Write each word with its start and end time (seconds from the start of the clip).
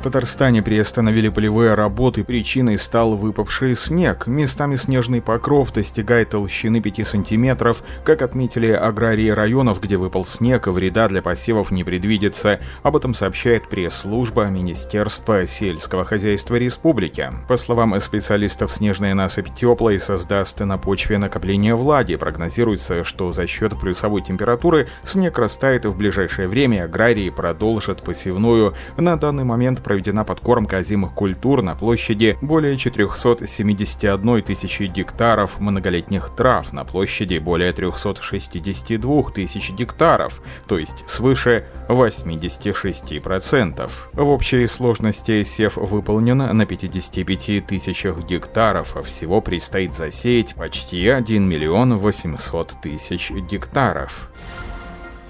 В 0.00 0.02
Татарстане 0.02 0.62
приостановили 0.62 1.28
полевые 1.28 1.74
работы, 1.74 2.24
причиной 2.24 2.78
стал 2.78 3.16
выпавший 3.16 3.76
снег. 3.76 4.26
Местами 4.26 4.76
снежный 4.76 5.20
покров 5.20 5.74
достигает 5.74 6.30
толщины 6.30 6.80
5 6.80 7.06
сантиметров. 7.06 7.82
Как 8.02 8.22
отметили 8.22 8.68
аграрии 8.68 9.28
районов, 9.28 9.78
где 9.78 9.98
выпал 9.98 10.24
снег, 10.24 10.68
вреда 10.68 11.06
для 11.08 11.20
посевов 11.20 11.70
не 11.70 11.84
предвидится. 11.84 12.60
Об 12.82 12.96
этом 12.96 13.12
сообщает 13.12 13.68
пресс-служба 13.68 14.46
Министерства 14.46 15.46
сельского 15.46 16.06
хозяйства 16.06 16.54
республики. 16.54 17.30
По 17.46 17.58
словам 17.58 18.00
специалистов, 18.00 18.72
снежная 18.72 19.12
насыпь 19.12 19.52
теплая 19.54 19.96
и 19.96 19.98
создаст 19.98 20.60
на 20.60 20.78
почве 20.78 21.18
накопление 21.18 21.74
влаги. 21.74 22.16
Прогнозируется, 22.16 23.04
что 23.04 23.32
за 23.32 23.46
счет 23.46 23.78
плюсовой 23.78 24.22
температуры 24.22 24.88
снег 25.04 25.36
растает 25.38 25.84
в 25.84 25.94
ближайшее 25.94 26.48
время, 26.48 26.84
аграрии 26.84 27.28
продолжат 27.28 28.02
посевную. 28.02 28.72
На 28.96 29.18
данный 29.18 29.44
момент 29.44 29.82
проведена 29.90 30.22
подкормка 30.22 30.76
озимых 30.76 31.14
культур 31.14 31.62
на 31.62 31.74
площади 31.74 32.38
более 32.40 32.76
471 32.76 34.42
тысячи 34.44 34.84
гектаров 34.84 35.58
многолетних 35.58 36.30
трав 36.36 36.72
на 36.72 36.84
площади 36.84 37.38
более 37.38 37.72
362 37.72 39.22
тысяч 39.34 39.72
гектаров, 39.72 40.42
то 40.68 40.78
есть 40.78 41.02
свыше 41.08 41.64
86%. 41.88 43.90
В 44.12 44.28
общей 44.28 44.68
сложности 44.68 45.42
сев 45.42 45.76
выполнен 45.76 46.38
на 46.38 46.66
55 46.66 47.66
тысячах 47.66 48.24
гектаров, 48.24 48.96
а 48.96 49.02
всего 49.02 49.40
предстоит 49.40 49.96
засеять 49.96 50.54
почти 50.54 51.08
1 51.08 51.42
миллион 51.42 51.98
800 51.98 52.74
тысяч 52.80 53.32
гектаров. 53.32 54.30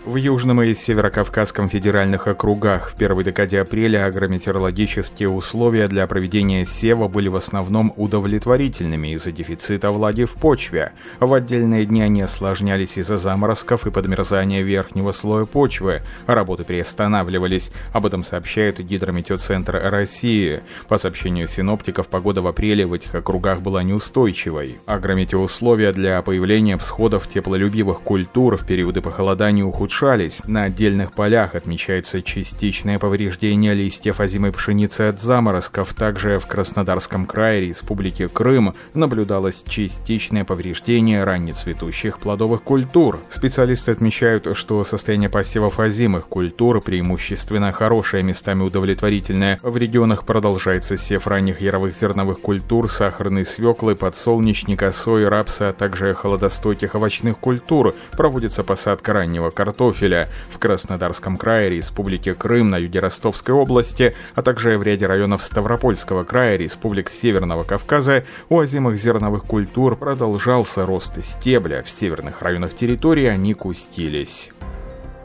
В 0.06 0.16
Южном 0.16 0.62
и 0.62 0.74
Северокавказском 0.74 1.68
федеральных 1.68 2.26
округах 2.26 2.88
в 2.88 2.94
первой 2.94 3.22
декаде 3.22 3.60
апреля 3.60 4.06
агрометеорологические 4.06 5.28
условия 5.28 5.88
для 5.88 6.06
проведения 6.06 6.64
сева 6.64 7.06
были 7.06 7.28
в 7.28 7.36
основном 7.36 7.92
удовлетворительными 7.96 9.12
из-за 9.12 9.30
дефицита 9.30 9.90
влаги 9.90 10.24
в 10.24 10.32
почве. 10.32 10.92
В 11.20 11.34
отдельные 11.34 11.84
дни 11.84 12.00
они 12.00 12.22
осложнялись 12.22 12.96
из-за 12.96 13.18
заморозков 13.18 13.86
и 13.86 13.90
подмерзания 13.90 14.62
верхнего 14.62 15.12
слоя 15.12 15.44
почвы. 15.44 16.00
Работы 16.26 16.64
приостанавливались. 16.64 17.70
Об 17.92 18.06
этом 18.06 18.22
сообщает 18.22 18.80
Гидрометеоцентр 18.80 19.82
России. 19.84 20.62
По 20.88 20.96
сообщению 20.96 21.46
синоптиков, 21.46 22.08
погода 22.08 22.40
в 22.40 22.46
апреле 22.46 22.86
в 22.86 22.94
этих 22.94 23.14
округах 23.14 23.60
была 23.60 23.82
неустойчивой. 23.82 24.78
Агрометеоусловия 24.86 25.92
для 25.92 26.22
появления 26.22 26.78
всходов 26.78 27.28
теплолюбивых 27.28 28.00
культур 28.00 28.56
в 28.56 28.66
периоды 28.66 29.02
похолодания 29.02 29.62
ухудшались 29.62 29.89
ухудшались. 29.90 30.42
На 30.46 30.64
отдельных 30.64 31.12
полях 31.12 31.54
отмечается 31.54 32.22
частичное 32.22 32.98
повреждение 32.98 33.74
листьев 33.74 34.20
озимой 34.20 34.52
пшеницы 34.52 35.02
от 35.02 35.20
заморозков. 35.20 35.92
Также 35.94 36.38
в 36.38 36.46
Краснодарском 36.46 37.26
крае 37.26 37.66
Республики 37.66 38.28
Крым 38.28 38.74
наблюдалось 38.94 39.64
частичное 39.68 40.44
повреждение 40.44 41.24
раннецветущих 41.24 42.20
плодовых 42.20 42.62
культур. 42.62 43.18
Специалисты 43.30 43.90
отмечают, 43.90 44.56
что 44.56 44.84
состояние 44.84 45.28
посевов 45.28 45.80
озимых 45.80 46.28
культур 46.28 46.80
преимущественно 46.80 47.72
хорошее, 47.72 48.22
местами 48.22 48.62
удовлетворительное. 48.62 49.58
В 49.62 49.76
регионах 49.76 50.24
продолжается 50.24 50.96
сев 50.96 51.26
ранних 51.26 51.60
яровых 51.60 51.96
зерновых 51.96 52.40
культур, 52.40 52.90
сахарной 52.90 53.44
свеклы, 53.44 53.96
подсолнечника, 53.96 54.92
сои, 54.92 55.24
рапса, 55.24 55.70
а 55.70 55.72
также 55.72 56.14
холодостойких 56.14 56.94
овощных 56.94 57.38
культур. 57.38 57.94
Проводится 58.12 58.62
посадка 58.62 59.12
раннего 59.12 59.50
картофеля 59.50 59.79
картофеля 59.80 60.28
в 60.50 60.58
Краснодарском 60.58 61.38
крае, 61.38 61.70
Республике 61.70 62.34
Крым, 62.34 62.68
на 62.68 62.76
юге 62.76 63.00
Ростовской 63.00 63.54
области, 63.54 64.14
а 64.34 64.42
также 64.42 64.76
в 64.76 64.82
ряде 64.82 65.06
районов 65.06 65.42
Ставропольского 65.42 66.22
края, 66.22 66.58
Республик 66.58 67.08
Северного 67.08 67.64
Кавказа 67.64 68.24
у 68.50 68.60
озимых 68.60 68.98
зерновых 68.98 69.44
культур 69.44 69.96
продолжался 69.96 70.84
рост 70.84 71.24
стебля. 71.24 71.82
В 71.82 71.90
северных 71.90 72.42
районах 72.42 72.74
территории 72.74 73.24
они 73.24 73.54
кустились. 73.54 74.50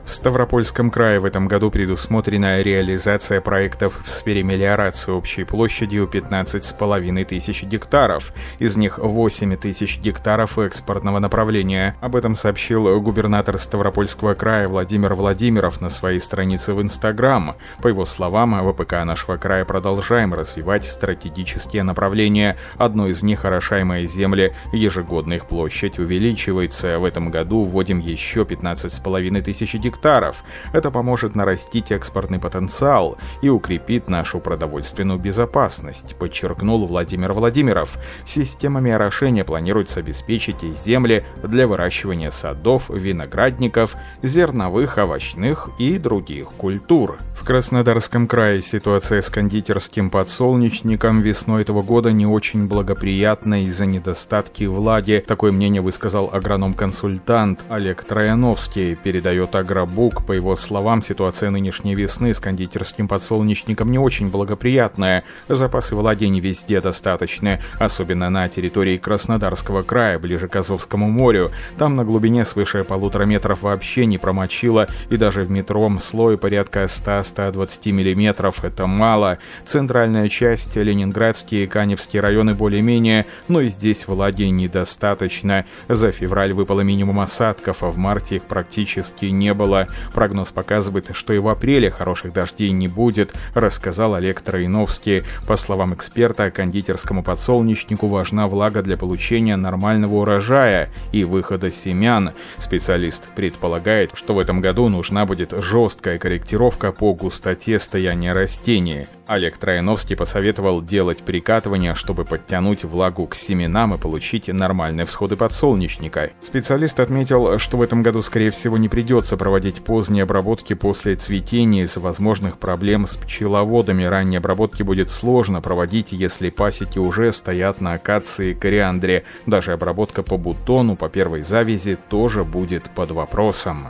В 0.06 0.12
Ставропольском 0.12 0.92
крае 0.92 1.20
в 1.20 1.26
этом 1.26 1.48
году 1.48 1.72
предусмотрена 1.72 2.62
реализация 2.62 3.42
проектов 3.42 4.00
в 4.06 4.10
сфере 4.12 4.44
мелиорации 4.44 5.12
общей 5.12 5.46
площадью 5.46 6.08
15,5 6.08 7.26
тысяч 7.26 7.64
гектаров. 7.64 8.32
Из 8.60 8.78
них 8.78 9.00
8 9.00 9.58
тысяч 9.58 9.98
гектаров 9.98 10.60
экспортного 10.60 11.18
направления. 11.18 11.96
Об 12.02 12.16
этом 12.16 12.36
сообщил 12.36 13.02
губернатор 13.02 13.58
Ставропольского 13.58 14.36
края 14.36 14.68
Владимир 14.68 15.16
Владимиров 15.16 15.82
на 15.82 15.90
своей 15.90 16.20
странице 16.20 16.76
в 16.76 16.84
Инстаграм. 16.84 17.56
По 17.82 17.88
его 17.88 18.06
словам, 18.06 18.56
ВПК 18.72 19.04
нашего 19.06 19.38
края 19.38 19.66
продолжаем 19.66 20.36
развивать 20.36 20.86
стратегические 20.86 21.82
направления. 21.82 22.58
Одно 22.78 23.08
из 23.08 23.24
них– 23.24 23.44
орошаемые 23.46 24.06
земли. 24.06 24.54
Ежегодно 24.72 25.34
их 25.34 25.48
площадь 25.48 25.98
увеличивается. 25.98 27.00
В 27.00 27.06
этом 27.06 27.32
году 27.32 27.64
вводим 27.64 28.00
еще 28.00 28.44
15,5 28.44 29.42
тысяч 29.42 29.74
гектаров 29.74 29.95
гектаров. 29.96 30.44
Это 30.74 30.92
поможет 30.92 31.36
нарастить 31.36 31.92
экспортный 31.92 32.40
потенциал 32.40 33.18
и 33.42 33.50
укрепит 33.50 34.10
нашу 34.10 34.40
продовольственную 34.40 35.20
безопасность, 35.20 36.16
подчеркнул 36.18 36.86
Владимир 36.86 37.34
Владимиров. 37.34 37.98
Системами 38.26 38.92
орошения 38.92 39.44
планируется 39.44 40.00
обеспечить 40.00 40.62
земли 40.62 41.24
для 41.44 41.68
выращивания 41.68 42.32
садов, 42.32 42.90
виноградников, 42.90 43.96
зерновых, 44.22 44.98
овощных 44.98 45.70
и 45.80 45.98
других 45.98 46.50
культур. 46.50 47.18
В 47.36 47.46
Краснодарском 47.46 48.28
крае 48.28 48.62
ситуация 48.62 49.22
с 49.22 49.30
кондитерским 49.30 50.10
подсолнечником 50.10 51.22
весной 51.22 51.62
этого 51.62 51.82
года 51.82 52.12
не 52.12 52.26
очень 52.26 52.68
благоприятна 52.68 53.64
из-за 53.64 53.86
недостатки 53.86 54.64
влаги. 54.64 55.24
Такое 55.26 55.52
мнение 55.52 55.82
высказал 55.82 56.30
агроном-консультант 56.34 57.60
Олег 57.70 58.04
Трояновский, 58.04 58.96
передает 58.96 59.56
агро 59.56 59.85
Бук. 59.86 60.26
По 60.26 60.32
его 60.32 60.56
словам, 60.56 61.02
ситуация 61.02 61.50
нынешней 61.50 61.96
весны 61.96 62.34
с 62.34 62.40
кондитерским 62.40 63.08
подсолнечником 63.08 63.92
не 63.92 64.00
очень 64.00 64.28
благоприятная. 64.28 65.24
Запасы 65.48 65.96
влаги 65.96 66.26
не 66.26 66.42
везде 66.42 66.82
достаточны, 66.82 67.62
особенно 67.80 68.30
на 68.30 68.48
территории 68.50 68.98
Краснодарского 68.98 69.82
края, 69.82 70.20
ближе 70.20 70.48
к 70.48 70.56
Азовскому 70.56 71.10
морю. 71.10 71.52
Там 71.78 71.96
на 71.96 72.04
глубине 72.04 72.46
свыше 72.46 72.84
полутора 72.84 73.26
метров 73.26 73.62
вообще 73.62 74.06
не 74.06 74.18
промочило, 74.18 74.88
и 75.10 75.18
даже 75.18 75.44
в 75.44 75.52
метровом 75.52 76.00
слое 76.00 76.38
порядка 76.38 76.84
100-120 76.84 77.92
миллиметров. 77.92 78.64
Это 78.64 78.88
мало. 78.88 79.38
Центральная 79.66 80.30
часть, 80.30 80.76
Ленинградские 80.76 81.64
и 81.66 81.68
Каневские 81.68 82.22
районы 82.22 82.54
более-менее, 82.56 83.26
но 83.48 83.62
и 83.62 83.70
здесь 83.70 84.08
влаги 84.08 84.44
недостаточно. 84.44 85.66
За 85.88 86.12
февраль 86.12 86.54
выпало 86.54 86.82
минимум 86.82 87.20
осадков, 87.20 87.84
а 87.84 87.88
в 87.88 87.98
марте 87.98 88.38
их 88.38 88.44
практически 88.44 89.26
не 89.26 89.54
было 89.54 89.75
было. 89.76 89.88
Прогноз 90.14 90.52
показывает, 90.52 91.08
что 91.14 91.34
и 91.34 91.40
в 91.40 91.48
апреле 91.48 91.92
хороших 91.92 92.34
дождей 92.34 92.72
не 92.72 92.88
будет, 92.88 93.34
рассказал 93.54 94.16
Олег 94.16 94.42
Троиновский. 94.42 95.24
По 95.48 95.56
словам 95.56 95.94
эксперта, 95.94 96.52
кондитерскому 96.52 97.24
подсолнечнику 97.24 98.08
важна 98.08 98.48
влага 98.48 98.82
для 98.82 98.98
получения 98.98 99.56
нормального 99.56 100.16
урожая 100.16 100.90
и 101.12 101.24
выхода 101.24 101.72
семян. 101.72 102.32
Специалист 102.58 103.24
предполагает, 103.36 104.12
что 104.14 104.34
в 104.34 104.40
этом 104.40 104.62
году 104.62 104.90
нужна 104.90 105.26
будет 105.26 105.54
жесткая 105.58 106.18
корректировка 106.18 106.92
по 106.92 107.14
густоте 107.14 107.80
стояния 107.80 108.34
растений. 108.34 109.08
Олег 109.28 109.58
Трояновский 109.58 110.16
посоветовал 110.16 110.84
делать 110.84 111.24
прикатывание, 111.24 111.96
чтобы 111.96 112.26
подтянуть 112.26 112.84
влагу 112.84 113.26
к 113.26 113.36
семенам 113.36 113.96
и 113.96 113.98
получить 113.98 114.48
нормальные 114.48 115.06
всходы 115.06 115.36
подсолнечника. 115.36 116.32
Специалист 116.42 117.00
отметил, 117.00 117.58
что 117.58 117.78
в 117.78 117.82
этом 117.82 118.04
году, 118.04 118.22
скорее 118.22 118.52
всего, 118.52 118.78
не 118.78 118.88
придется 118.88 119.36
проводить 119.36 119.84
поздние 119.84 120.24
обработки 120.24 120.74
после 120.74 121.16
цветения 121.16 121.84
из-за 121.84 122.00
возможных 122.00 122.60
проблем 122.60 123.08
с 123.08 123.16
пчеловодами. 123.16 124.04
Ранние 124.04 124.38
обработки 124.38 124.84
будет 124.84 125.10
сложно 125.10 125.62
проводить, 125.62 126.12
если 126.12 126.50
пасеки 126.50 127.00
уже 127.00 127.34
стоят 127.34 127.82
на 127.82 127.94
акации 127.94 128.52
и 128.52 128.56
кориандре. 128.56 129.24
Даже 129.48 129.74
обработка 129.74 130.22
по 130.22 130.38
бутону, 130.38 130.96
по 130.96 131.10
первой 131.10 131.42
завязи 131.42 131.98
тоже 132.10 132.44
будет 132.44 132.84
под 132.92 133.12
вопросом. 133.12 133.88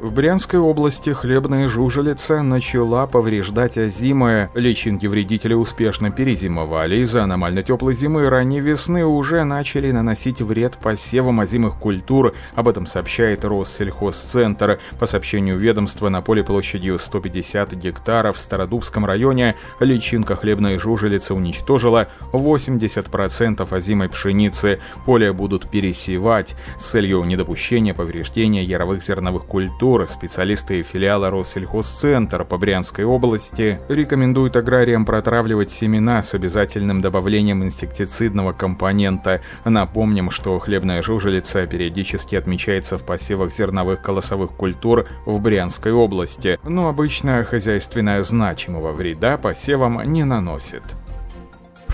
В 0.00 0.14
Брянской 0.14 0.58
области 0.58 1.10
хлебная 1.10 1.68
жужелица 1.68 2.40
начала 2.40 3.06
повреждать 3.06 3.76
озимое. 3.76 4.50
Личинки 4.54 5.04
вредителя 5.04 5.56
успешно 5.56 6.10
перезимовали. 6.10 6.96
Из-за 7.00 7.24
аномально 7.24 7.62
теплой 7.62 7.92
зимы 7.92 8.22
и 8.22 8.28
ранней 8.28 8.60
весны 8.60 9.04
уже 9.04 9.44
начали 9.44 9.90
наносить 9.90 10.40
вред 10.40 10.78
посевам 10.78 11.40
озимых 11.40 11.76
культур. 11.76 12.32
Об 12.54 12.68
этом 12.68 12.86
сообщает 12.86 13.44
Россельхозцентр. 13.44 14.80
По 14.98 15.04
сообщению 15.04 15.58
ведомства, 15.58 16.08
на 16.08 16.22
поле 16.22 16.42
площадью 16.44 16.98
150 16.98 17.74
гектаров 17.74 18.38
в 18.38 18.40
Стародубском 18.40 19.04
районе 19.04 19.54
личинка 19.80 20.34
хлебной 20.34 20.78
жужелицы 20.78 21.34
уничтожила 21.34 22.08
80% 22.32 23.70
озимой 23.70 24.08
пшеницы. 24.08 24.80
Поле 25.04 25.30
будут 25.34 25.68
пересевать 25.68 26.54
с 26.78 26.84
целью 26.84 27.22
недопущения 27.24 27.92
повреждения 27.92 28.64
яровых 28.64 29.02
зерновых 29.02 29.44
культур 29.44 29.89
культуры, 29.90 30.06
специалисты 30.06 30.82
филиала 30.82 31.30
Россельхозцентр 31.30 32.44
по 32.44 32.58
Брянской 32.58 33.04
области 33.04 33.80
рекомендуют 33.88 34.54
аграриям 34.54 35.04
протравливать 35.04 35.72
семена 35.72 36.22
с 36.22 36.32
обязательным 36.32 37.00
добавлением 37.00 37.64
инсектицидного 37.64 38.52
компонента. 38.52 39.40
Напомним, 39.64 40.30
что 40.30 40.56
хлебная 40.60 41.02
жужелица 41.02 41.66
периодически 41.66 42.36
отмечается 42.36 42.98
в 42.98 43.02
посевах 43.04 43.52
зерновых 43.52 44.00
колосовых 44.00 44.52
культур 44.52 45.08
в 45.26 45.40
Брянской 45.42 45.90
области, 45.90 46.60
но 46.62 46.88
обычно 46.88 47.42
хозяйственная 47.42 48.22
значимого 48.22 48.92
вреда 48.92 49.38
посевам 49.38 50.00
не 50.12 50.22
наносит. 50.22 50.84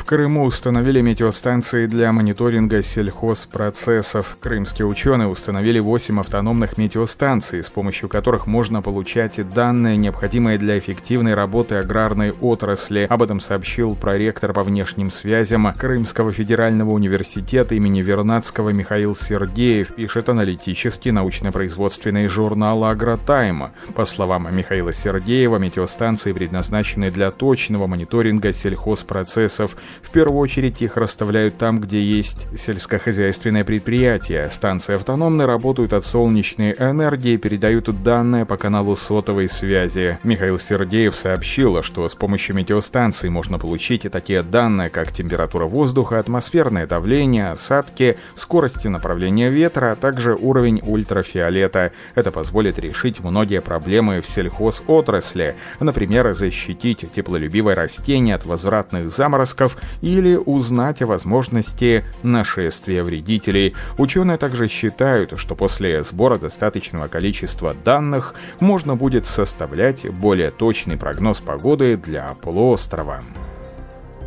Крыму 0.07 0.45
установили 0.45 1.01
метеостанции 1.01 1.87
для 1.87 2.13
мониторинга 2.13 2.81
сельхозпроцессов. 2.81 4.37
Крымские 4.41 4.87
ученые 4.87 5.27
установили 5.27 5.81
8 5.81 6.21
автономных 6.21 6.79
метеостанций, 6.79 7.65
с 7.65 7.71
помощью 7.71 8.09
которых 8.09 8.47
можно 8.47 8.83
получать 8.83 9.41
данные, 9.53 9.97
необходимые 9.97 10.59
для 10.59 10.79
эффективной 10.79 11.35
работы 11.35 11.75
аграрной 11.75 12.31
отрасли. 12.41 13.09
Об 13.11 13.25
этом 13.25 13.41
сообщил 13.41 13.97
проректор 13.97 14.53
по 14.53 14.63
внешним 14.63 15.11
связям 15.11 15.75
Крымского 15.77 16.31
федерального 16.31 16.91
университета 16.91 17.75
имени 17.75 18.01
Вернадского 18.01 18.71
Михаил 18.71 19.17
Сергеев, 19.17 19.97
пишет 19.97 20.29
аналитический 20.29 21.11
научно-производственный 21.11 22.29
журнал 22.29 22.85
«Агротайм». 22.85 23.73
По 23.97 24.05
словам 24.05 24.57
Михаила 24.57 24.93
Сергеева, 24.93 25.57
метеостанции 25.57 26.33
предназначены 26.33 27.11
для 27.11 27.33
точного 27.33 27.89
мониторинга 27.89 28.53
сельхозпроцессов 28.53 29.77
в 30.03 30.11
первую 30.11 30.39
очередь 30.39 30.83
их 30.83 30.97
расставляют 30.97 31.59
там, 31.59 31.81
где 31.81 32.03
есть 32.03 32.47
сельскохозяйственное 32.57 33.65
предприятие. 33.65 34.51
Станции 34.51 34.95
автономны 34.95 35.47
работают 35.47 35.93
от 35.93 36.05
солнечной 36.05 36.73
энергии, 36.73 37.37
передают 37.37 37.87
данные 38.03 38.45
по 38.45 38.57
каналу 38.57 38.97
сотовой 38.97 39.49
связи. 39.49 40.19
Михаил 40.23 40.59
Сердеев 40.59 41.15
сообщил, 41.15 41.83
что 41.83 42.09
с 42.09 42.15
помощью 42.15 42.57
метеостанций 42.57 43.31
можно 43.31 43.59
получить 43.59 44.05
и 44.05 44.09
такие 44.09 44.43
данные, 44.43 44.91
как 44.91 45.13
температура 45.13 45.67
воздуха, 45.67 46.19
атмосферное 46.19 46.87
давление, 46.87 47.51
осадки, 47.51 48.17
скорости 48.35 48.89
направления 48.89 49.51
ветра, 49.51 49.93
а 49.93 49.97
также 49.97 50.35
уровень 50.35 50.81
ультрафиолета. 50.85 51.93
Это 52.15 52.31
позволит 52.31 52.79
решить 52.79 53.21
многие 53.21 53.61
проблемы 53.61 54.21
в 54.21 54.27
сельхозотрасли, 54.27 55.57
например, 55.81 56.33
защитить 56.35 57.05
теплолюбивое 57.13 57.75
растение 57.75 58.35
от 58.35 58.47
возвратных 58.47 59.11
заморозков 59.11 59.77
или 60.03 60.37
узнать 60.37 61.03
о 61.03 61.07
возможности 61.07 62.05
нашествия 62.23 63.03
вредителей. 63.05 63.75
Ученые 63.99 64.39
также 64.39 64.69
считают, 64.69 65.39
что 65.39 65.55
после 65.55 66.03
сбора 66.03 66.39
достаточного 66.39 67.09
количества 67.09 67.75
данных 67.85 68.35
можно 68.61 68.97
будет 68.97 69.27
составлять 69.27 70.09
более 70.11 70.51
точный 70.51 70.97
прогноз 70.97 71.41
погоды 71.41 71.97
для 71.97 72.35
полуострова. 72.43 73.21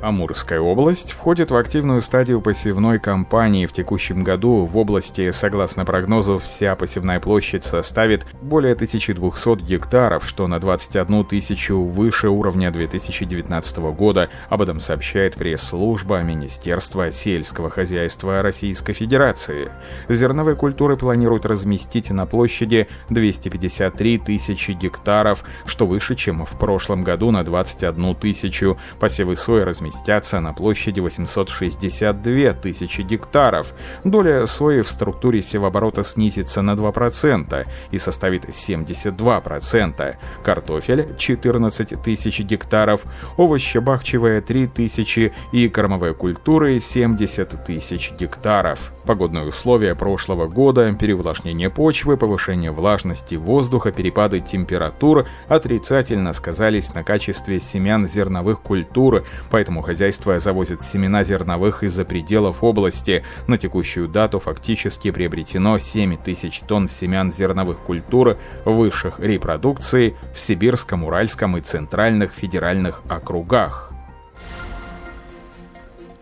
Амурская 0.01 0.61
область 0.61 1.11
входит 1.11 1.51
в 1.51 1.57
активную 1.57 2.01
стадию 2.01 2.39
посевной 2.39 2.99
кампании. 2.99 3.65
В 3.65 3.73
текущем 3.73 4.23
году 4.23 4.63
в 4.65 4.77
области, 4.77 5.31
согласно 5.31 5.83
прогнозу, 5.83 6.39
вся 6.39 6.75
посевная 6.75 7.19
площадь 7.19 7.65
составит 7.65 8.25
более 8.41 8.73
1200 8.75 9.61
гектаров, 9.61 10.25
что 10.25 10.47
на 10.47 10.59
21 10.59 11.25
тысячу 11.25 11.81
выше 11.81 12.29
уровня 12.29 12.71
2019 12.71 13.77
года. 13.93 14.29
Об 14.47 14.61
этом 14.61 14.79
сообщает 14.79 15.35
пресс-служба 15.35 16.21
Министерства 16.21 17.11
сельского 17.11 17.69
хозяйства 17.69 18.41
Российской 18.41 18.93
Федерации. 18.93 19.69
Зерновые 20.07 20.55
культуры 20.55 20.95
планируют 20.95 21.45
разместить 21.45 22.09
на 22.09 22.25
площади 22.25 22.87
253 23.09 24.17
тысячи 24.19 24.71
гектаров, 24.71 25.43
что 25.65 25.85
выше, 25.85 26.15
чем 26.15 26.45
в 26.45 26.57
прошлом 26.57 27.03
году 27.03 27.31
на 27.31 27.43
21 27.43 28.15
тысячу. 28.15 28.77
Посевы 28.99 29.35
сои 29.35 29.63
разместить 29.63 29.88
разместятся 29.89 30.39
на 30.39 30.53
площади 30.53 30.99
862 30.99 32.53
тысячи 32.53 33.01
гектаров. 33.01 33.73
Доля 34.03 34.45
сои 34.45 34.81
в 34.81 34.89
структуре 34.89 35.41
севооборота 35.41 36.03
снизится 36.03 36.61
на 36.61 36.71
2% 36.71 37.65
и 37.91 37.99
составит 37.99 38.45
72%. 38.45 40.15
Картофель– 40.43 41.07
14 41.17 42.01
тысяч 42.03 42.39
гектаров, 42.41 43.01
овощебахчевая– 43.37 44.41
3 44.47 44.67
тысячи 44.67 45.33
и 45.51 45.67
кормовые 45.69 46.13
культуры– 46.13 46.79
70 46.79 47.63
тысяч 47.65 48.11
гектаров. 48.19 48.91
Погодные 49.05 49.45
условия 49.45 49.95
прошлого 49.95 50.47
года, 50.47 50.93
переувлажнение 50.93 51.71
почвы, 51.71 52.15
повышение 52.15 52.71
влажности 52.71 53.35
воздуха, 53.35 53.91
перепады 53.91 54.39
температур 54.39 55.25
отрицательно 55.47 56.33
сказались 56.33 56.93
на 56.93 57.01
качестве 57.01 57.59
семян 57.59 58.07
зерновых 58.07 58.61
культур, 58.61 59.25
поэтому 59.49 59.78
поэтому 59.79 59.81
хозяйство 59.81 60.39
завозит 60.39 60.81
семена 60.81 61.23
зерновых 61.23 61.83
из-за 61.83 62.05
пределов 62.05 62.63
области. 62.63 63.23
На 63.47 63.57
текущую 63.57 64.07
дату 64.07 64.39
фактически 64.39 65.11
приобретено 65.11 65.79
7 65.79 66.17
тысяч 66.17 66.61
тонн 66.67 66.87
семян 66.87 67.31
зерновых 67.31 67.79
культур 67.79 68.37
высших 68.65 69.19
репродукций 69.19 70.15
в 70.35 70.39
Сибирском, 70.39 71.03
Уральском 71.03 71.57
и 71.57 71.61
Центральных 71.61 72.33
федеральных 72.33 73.01
округах. 73.09 73.88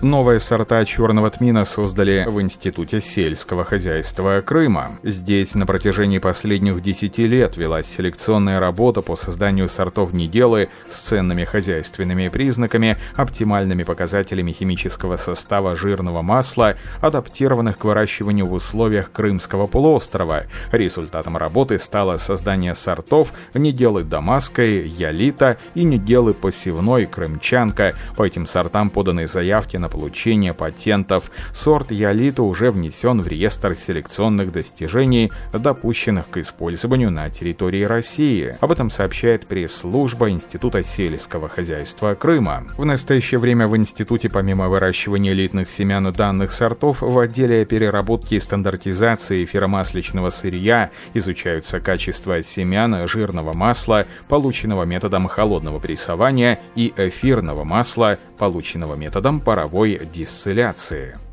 Новые 0.01 0.39
сорта 0.39 0.85
черного 0.85 1.31
тмина 1.31 1.65
создали 1.65 2.23
в 2.27 2.39
Институте 2.39 3.01
сельского 3.01 3.63
хозяйства 3.63 4.41
Крыма. 4.45 4.99
Здесь 5.01 5.55
на 5.55 5.65
протяжении 5.65 6.19
последних 6.19 6.83
10 6.83 7.17
лет 7.17 7.57
велась 7.57 7.88
селекционная 7.88 8.59
работа 8.59 9.01
по 9.01 9.15
созданию 9.15 9.67
сортов 9.67 10.13
неделы 10.13 10.69
с 10.88 10.97
ценными 10.97 11.45
хозяйственными 11.45 12.27
признаками, 12.27 12.95
оптимальными 13.15 13.81
показателями 13.81 14.51
химического 14.51 15.17
состава 15.17 15.75
жирного 15.75 16.21
масла, 16.21 16.75
адаптированных 17.01 17.79
к 17.79 17.83
выращиванию 17.83 18.45
в 18.45 18.53
условиях 18.53 19.11
Крымского 19.11 19.65
полуострова. 19.65 20.44
Результатом 20.71 21.38
работы 21.38 21.79
стало 21.79 22.17
создание 22.17 22.75
сортов 22.75 23.33
неделы 23.55 24.03
дамасской, 24.03 24.88
ялита 24.88 25.57
и 25.73 25.83
неделы 25.83 26.35
посевной 26.35 27.07
крымчанка. 27.07 27.95
По 28.15 28.27
этим 28.27 28.45
сортам 28.45 28.91
поданы 28.91 29.25
заявки 29.25 29.77
на 29.77 29.86
на 29.87 29.89
получение 29.89 30.53
патентов. 30.53 31.31
Сорт 31.53 31.91
ялита 31.91 32.44
уже 32.44 32.71
внесен 32.71 33.21
в 33.21 33.27
реестр 33.27 33.75
селекционных 33.75 34.51
достижений, 34.51 35.31
допущенных 35.53 36.29
к 36.29 36.37
использованию 36.37 37.09
на 37.09 37.29
территории 37.29 37.83
России. 37.83 38.57
Об 38.59 38.71
этом 38.71 38.89
сообщает 38.89 39.47
пресс-служба 39.47 40.29
Института 40.29 40.83
сельского 40.83 41.47
хозяйства 41.47 42.15
Крыма. 42.15 42.65
В 42.77 42.83
настоящее 42.83 43.39
время 43.39 43.67
в 43.67 43.77
институте 43.77 44.29
помимо 44.29 44.67
выращивания 44.67 45.31
элитных 45.31 45.69
семян 45.69 46.11
данных 46.11 46.51
сортов 46.51 47.01
в 47.01 47.17
отделе 47.17 47.65
переработки 47.65 48.35
и 48.35 48.39
стандартизации 48.39 49.45
эфиромасличного 49.45 50.29
сырья 50.31 50.91
изучаются 51.13 51.79
качества 51.79 52.44
семян 52.44 53.07
жирного 53.07 53.53
масла, 53.53 54.06
полученного 54.27 54.83
методом 54.83 55.27
холодного 55.27 55.79
прессования, 55.79 56.59
и 56.75 56.94
эфирного 56.97 57.63
масла, 57.63 58.17
полученного 58.37 58.95
методом 58.95 59.39
парового 59.39 59.76
паровой 59.77 59.99
дистилляции. 60.11 61.26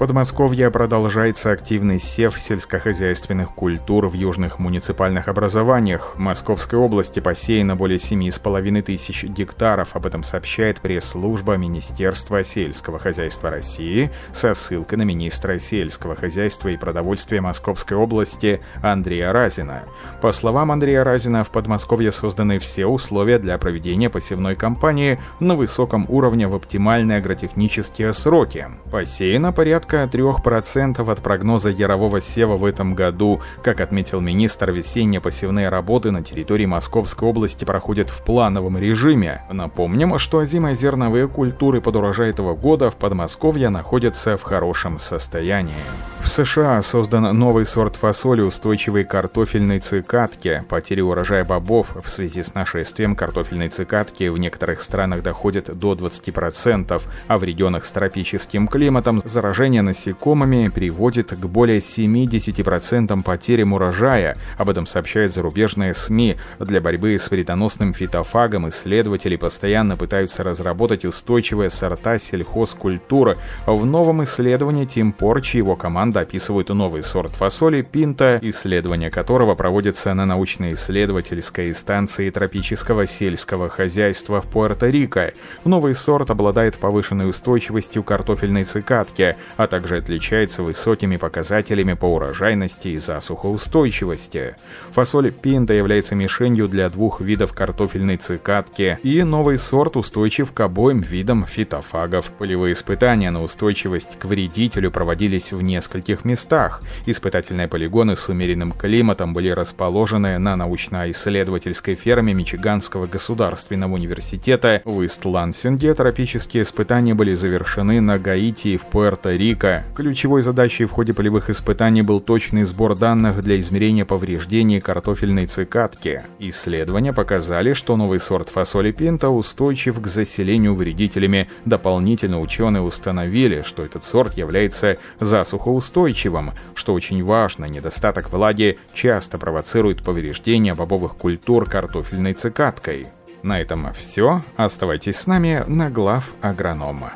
Подмосковье 0.00 0.70
продолжается 0.70 1.52
активный 1.52 2.00
сев 2.00 2.40
сельскохозяйственных 2.40 3.50
культур 3.50 4.08
в 4.08 4.14
южных 4.14 4.58
муниципальных 4.58 5.28
образованиях. 5.28 6.14
В 6.14 6.18
Московской 6.18 6.78
области 6.78 7.20
посеяно 7.20 7.76
более 7.76 7.98
7,5 7.98 8.80
тысяч 8.80 9.24
гектаров. 9.24 9.94
Об 9.94 10.06
этом 10.06 10.24
сообщает 10.24 10.80
пресс-служба 10.80 11.58
Министерства 11.58 12.42
сельского 12.42 12.98
хозяйства 12.98 13.50
России 13.50 14.10
со 14.32 14.54
ссылкой 14.54 14.96
на 14.96 15.02
министра 15.02 15.58
сельского 15.58 16.16
хозяйства 16.16 16.68
и 16.68 16.78
продовольствия 16.78 17.42
Московской 17.42 17.98
области 17.98 18.62
Андрея 18.80 19.34
Разина. 19.34 19.82
По 20.22 20.32
словам 20.32 20.72
Андрея 20.72 21.04
Разина, 21.04 21.44
в 21.44 21.50
Подмосковье 21.50 22.10
созданы 22.10 22.58
все 22.58 22.86
условия 22.86 23.38
для 23.38 23.58
проведения 23.58 24.08
посевной 24.08 24.56
кампании 24.56 25.20
на 25.40 25.56
высоком 25.56 26.06
уровне 26.08 26.48
в 26.48 26.54
оптимальные 26.54 27.18
агротехнические 27.18 28.14
сроки. 28.14 28.66
Посеяно 28.90 29.52
порядка 29.52 29.89
порядка 29.90 30.18
3% 30.18 31.10
от 31.10 31.20
прогноза 31.20 31.70
ярового 31.70 32.20
сева 32.20 32.56
в 32.56 32.64
этом 32.64 32.94
году. 32.94 33.40
Как 33.62 33.80
отметил 33.80 34.20
министр, 34.20 34.70
весенне-посевные 34.70 35.68
работы 35.68 36.10
на 36.10 36.22
территории 36.22 36.66
Московской 36.66 37.28
области 37.28 37.64
проходят 37.64 38.10
в 38.10 38.22
плановом 38.24 38.78
режиме. 38.78 39.42
Напомним, 39.50 40.18
что 40.18 40.44
зимозерновые 40.44 41.28
культуры 41.28 41.80
под 41.80 41.96
урожай 41.96 42.30
этого 42.30 42.54
года 42.54 42.90
в 42.90 42.96
Подмосковье 42.96 43.68
находятся 43.68 44.36
в 44.36 44.42
хорошем 44.42 44.98
состоянии. 44.98 45.74
В 46.22 46.28
США 46.28 46.80
создан 46.82 47.36
новый 47.36 47.64
сорт 47.64 47.96
фасоли 47.96 48.42
устойчивой 48.42 49.04
картофельной 49.04 49.80
цикатки. 49.80 50.62
Потери 50.68 51.00
урожая 51.00 51.44
бобов 51.44 51.88
в 52.04 52.08
связи 52.08 52.42
с 52.42 52.54
нашествием 52.54 53.16
картофельной 53.16 53.68
цикатки 53.68 54.28
в 54.28 54.38
некоторых 54.38 54.80
странах 54.82 55.22
доходят 55.22 55.76
до 55.76 55.94
20%, 55.94 57.02
а 57.26 57.38
в 57.38 57.42
регионах 57.42 57.84
с 57.84 57.90
тропическим 57.90 58.68
климатом 58.68 59.20
заражение 59.24 59.82
насекомыми 59.82 60.68
приводит 60.68 61.30
к 61.30 61.46
более 61.46 61.78
70% 61.78 63.22
потерям 63.22 63.72
урожая. 63.72 64.36
Об 64.58 64.68
этом 64.68 64.86
сообщают 64.86 65.32
зарубежные 65.32 65.94
СМИ. 65.94 66.36
Для 66.58 66.80
борьбы 66.80 67.18
с 67.18 67.30
вредоносным 67.30 67.94
фитофагом 67.94 68.68
исследователи 68.68 69.36
постоянно 69.36 69.96
пытаются 69.96 70.42
разработать 70.44 71.04
устойчивые 71.04 71.70
сорта 71.70 72.18
сельхозкультуры. 72.18 73.36
В 73.66 73.84
новом 73.86 74.22
исследовании 74.22 74.84
Тим 74.84 75.12
Порчи 75.12 75.56
и 75.56 75.58
его 75.58 75.76
команда 75.76 76.09
команда 76.10 76.28
описывают 76.28 76.68
новый 76.70 77.04
сорт 77.04 77.32
фасоли 77.32 77.82
пинта, 77.82 78.40
исследование 78.42 79.10
которого 79.10 79.54
проводится 79.54 80.12
на 80.12 80.26
научно-исследовательской 80.26 81.72
станции 81.72 82.30
тропического 82.30 83.06
сельского 83.06 83.68
хозяйства 83.68 84.40
в 84.40 84.50
Пуэрто-Рико. 84.52 85.32
Новый 85.64 85.94
сорт 85.94 86.30
обладает 86.30 86.78
повышенной 86.78 87.28
устойчивостью 87.28 88.02
картофельной 88.02 88.64
цикадки, 88.64 89.36
а 89.56 89.68
также 89.68 89.98
отличается 89.98 90.64
высокими 90.64 91.16
показателями 91.16 91.92
по 91.92 92.06
урожайности 92.06 92.88
и 92.88 92.98
засухоустойчивости. 92.98 94.56
Фасоль 94.90 95.30
пинта 95.30 95.74
является 95.74 96.16
мишенью 96.16 96.66
для 96.66 96.88
двух 96.88 97.20
видов 97.20 97.52
картофельной 97.52 98.16
цикадки, 98.16 98.98
и 99.04 99.22
новый 99.22 99.58
сорт 99.58 99.96
устойчив 99.96 100.52
к 100.52 100.58
обоим 100.60 101.02
видам 101.02 101.46
фитофагов. 101.46 102.30
Полевые 102.38 102.72
испытания 102.72 103.30
на 103.30 103.44
устойчивость 103.44 104.18
к 104.18 104.24
вредителю 104.24 104.90
проводились 104.90 105.52
в 105.52 105.62
нескольких 105.62 105.99
нескольких 106.00 106.24
местах. 106.24 106.82
Испытательные 107.06 107.68
полигоны 107.68 108.16
с 108.16 108.28
умеренным 108.28 108.72
климатом 108.72 109.32
были 109.32 109.50
расположены 109.50 110.38
на 110.38 110.56
научно-исследовательской 110.56 111.94
ферме 111.94 112.34
Мичиганского 112.34 113.06
государственного 113.06 113.94
университета 113.94 114.82
в 114.84 115.02
Ист-Лансинге. 115.02 115.94
Тропические 115.94 116.62
испытания 116.62 117.14
были 117.14 117.34
завершены 117.34 118.00
на 118.00 118.18
Гаити 118.18 118.68
и 118.68 118.78
в 118.78 118.86
Пуэрто-Рико. 118.92 119.82
Ключевой 119.94 120.42
задачей 120.42 120.86
в 120.86 120.90
ходе 120.90 121.12
полевых 121.12 121.50
испытаний 121.50 122.02
был 122.02 122.20
точный 122.20 122.64
сбор 122.64 122.96
данных 122.96 123.42
для 123.42 123.58
измерения 123.60 124.04
повреждений 124.04 124.80
картофельной 124.80 125.46
цикадки. 125.46 126.22
Исследования 126.38 127.12
показали, 127.12 127.74
что 127.74 127.96
новый 127.96 128.20
сорт 128.20 128.48
фасоли 128.48 128.92
пинта 128.92 129.28
устойчив 129.28 130.00
к 130.00 130.06
заселению 130.06 130.74
вредителями. 130.74 131.48
Дополнительно 131.64 132.40
ученые 132.40 132.82
установили, 132.82 133.62
что 133.62 133.82
этот 133.82 134.04
сорт 134.04 134.38
является 134.38 134.96
засухоустойчивым 135.20 135.89
устойчивым, 135.90 136.52
что 136.74 136.94
очень 136.94 137.24
важно, 137.24 137.64
недостаток 137.64 138.30
влаги 138.30 138.78
часто 138.94 139.38
провоцирует 139.38 140.04
повреждение 140.04 140.74
бобовых 140.74 141.16
культур 141.16 141.68
картофельной 141.68 142.34
цикаткой. 142.34 143.08
На 143.42 143.60
этом 143.60 143.92
все. 143.94 144.42
Оставайтесь 144.56 145.16
с 145.16 145.26
нами 145.26 145.64
на 145.66 145.90
глав 145.90 146.32
агронома. 146.42 147.14